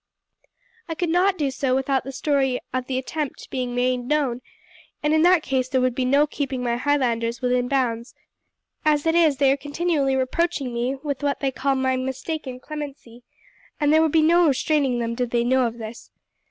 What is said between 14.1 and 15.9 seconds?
be no restraining them did they know of